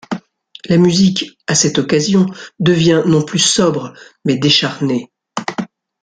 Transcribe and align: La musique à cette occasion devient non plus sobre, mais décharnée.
La 0.65 0.77
musique 0.77 1.37
à 1.45 1.53
cette 1.53 1.77
occasion 1.77 2.25
devient 2.57 3.03
non 3.05 3.21
plus 3.21 3.37
sobre, 3.37 3.93
mais 4.25 4.35
décharnée. 4.35 5.11